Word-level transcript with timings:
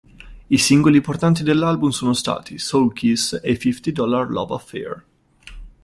I 0.47 0.57
singoli 0.57 0.99
portanti 0.99 1.43
dell'album 1.43 1.89
sono 1.91 2.13
stati 2.13 2.57
"Soul 2.57 2.91
kiss" 2.91 3.39
e 3.43 3.53
"Fifty 3.53 3.91
dollar 3.91 4.31
love 4.31 4.55
affair". 4.55 5.05